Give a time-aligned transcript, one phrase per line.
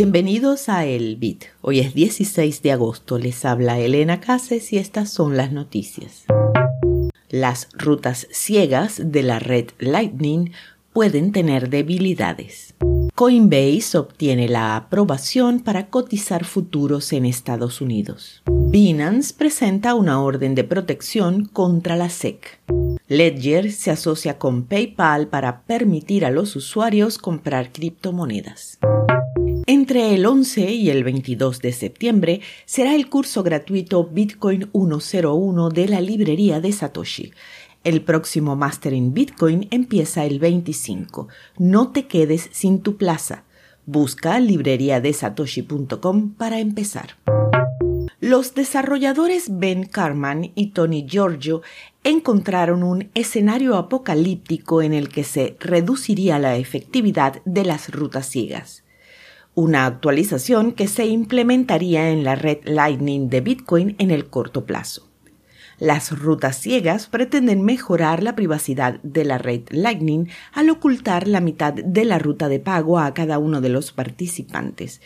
[0.00, 1.46] Bienvenidos a El Bit.
[1.60, 3.18] Hoy es 16 de agosto.
[3.18, 6.24] Les habla Elena Cases y estas son las noticias.
[7.30, 10.52] Las rutas ciegas de la red Lightning
[10.92, 12.76] pueden tener debilidades.
[13.16, 18.44] Coinbase obtiene la aprobación para cotizar futuros en Estados Unidos.
[18.46, 22.60] Binance presenta una orden de protección contra la SEC.
[23.08, 28.78] Ledger se asocia con PayPal para permitir a los usuarios comprar criptomonedas.
[29.70, 35.88] Entre el 11 y el 22 de septiembre será el curso gratuito Bitcoin 101 de
[35.88, 37.34] la librería de Satoshi.
[37.84, 41.28] El próximo Master in Bitcoin empieza el 25.
[41.58, 43.44] No te quedes sin tu plaza.
[43.84, 47.18] Busca libreriadesatoshi.com para empezar.
[48.20, 51.60] Los desarrolladores Ben Carman y Tony Giorgio
[52.04, 58.87] encontraron un escenario apocalíptico en el que se reduciría la efectividad de las rutas ciegas
[59.54, 65.08] una actualización que se implementaría en la red Lightning de Bitcoin en el corto plazo.
[65.78, 71.72] Las rutas ciegas pretenden mejorar la privacidad de la red Lightning al ocultar la mitad
[71.72, 75.00] de la ruta de pago a cada uno de los participantes.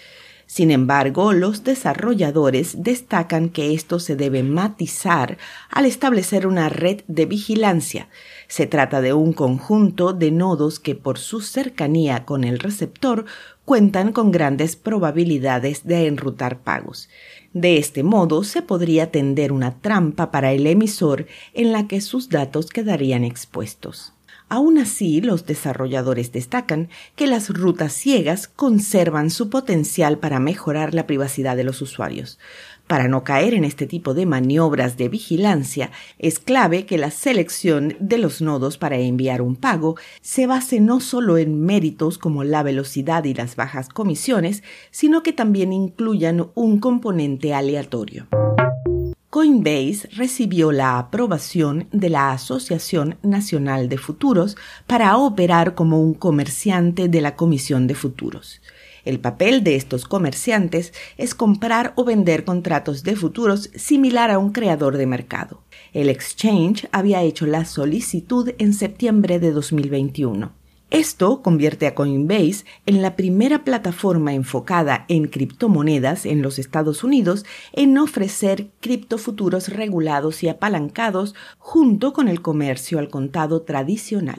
[0.52, 5.38] Sin embargo, los desarrolladores destacan que esto se debe matizar
[5.70, 8.10] al establecer una red de vigilancia.
[8.48, 13.24] Se trata de un conjunto de nodos que por su cercanía con el receptor
[13.64, 17.08] cuentan con grandes probabilidades de enrutar pagos.
[17.54, 22.28] De este modo se podría tender una trampa para el emisor en la que sus
[22.28, 24.12] datos quedarían expuestos.
[24.52, 31.06] Aún así, los desarrolladores destacan que las rutas ciegas conservan su potencial para mejorar la
[31.06, 32.38] privacidad de los usuarios.
[32.86, 37.96] Para no caer en este tipo de maniobras de vigilancia, es clave que la selección
[37.98, 42.62] de los nodos para enviar un pago se base no solo en méritos como la
[42.62, 48.28] velocidad y las bajas comisiones, sino que también incluyan un componente aleatorio.
[49.32, 57.08] Coinbase recibió la aprobación de la Asociación Nacional de Futuros para operar como un comerciante
[57.08, 58.60] de la Comisión de Futuros.
[59.06, 64.52] El papel de estos comerciantes es comprar o vender contratos de futuros similar a un
[64.52, 65.62] creador de mercado.
[65.94, 70.61] El exchange había hecho la solicitud en septiembre de 2021.
[70.92, 77.46] Esto convierte a Coinbase en la primera plataforma enfocada en criptomonedas en los Estados Unidos
[77.72, 84.38] en ofrecer criptofuturos regulados y apalancados junto con el comercio al contado tradicional.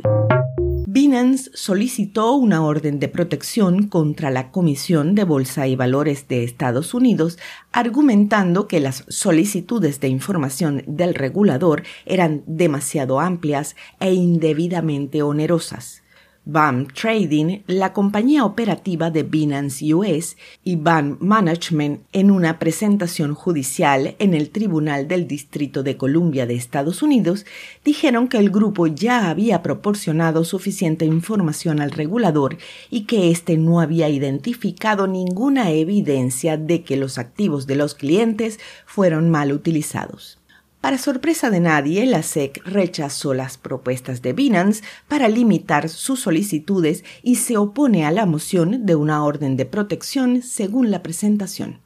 [0.85, 6.93] Binance solicitó una orden de protección contra la Comisión de Bolsa y Valores de Estados
[6.93, 7.39] Unidos,
[7.71, 16.02] argumentando que las solicitudes de información del regulador eran demasiado amplias e indebidamente onerosas.
[16.45, 24.15] BAM Trading, la compañía operativa de Binance US, y BAM Management en una presentación judicial
[24.19, 27.45] en el Tribunal del Distrito de Columbia de Estados Unidos,
[27.85, 32.57] dijeron que el grupo ya había proporcionado suficiente información al regulador
[32.89, 38.59] y que éste no había identificado ninguna evidencia de que los activos de los clientes
[38.85, 40.42] fueron mal utilizados.
[40.83, 47.05] Para sorpresa de nadie, la SEC rechazó las propuestas de Binance para limitar sus solicitudes
[47.21, 51.79] y se opone a la moción de una orden de protección según la presentación.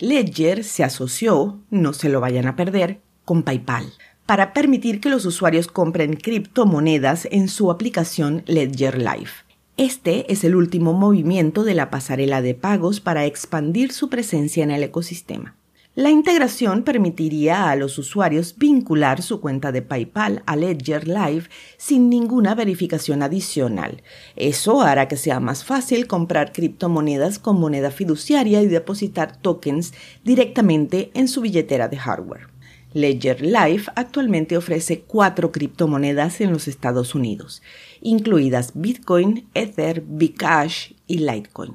[0.00, 3.92] Ledger se asoció, no se lo vayan a perder, con PayPal
[4.26, 9.30] para permitir que los usuarios compren criptomonedas en su aplicación Ledger Live.
[9.76, 14.72] Este es el último movimiento de la pasarela de pagos para expandir su presencia en
[14.72, 15.54] el ecosistema.
[15.94, 22.08] La integración permitiría a los usuarios vincular su cuenta de PayPal a Ledger Live sin
[22.08, 24.02] ninguna verificación adicional.
[24.34, 29.92] Eso hará que sea más fácil comprar criptomonedas con moneda fiduciaria y depositar tokens
[30.24, 32.48] directamente en su billetera de hardware.
[32.94, 37.62] Ledger Live actualmente ofrece cuatro criptomonedas en los Estados Unidos,
[38.00, 41.74] incluidas Bitcoin, Ether, Bcash y Litecoin.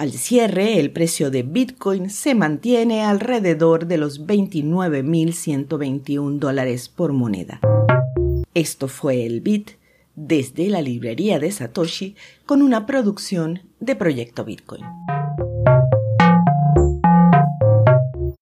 [0.00, 7.60] Al cierre, el precio de Bitcoin se mantiene alrededor de los 29.121 dólares por moneda.
[8.54, 9.72] Esto fue el Bit
[10.14, 12.16] desde la librería de Satoshi
[12.46, 14.84] con una producción de Proyecto Bitcoin.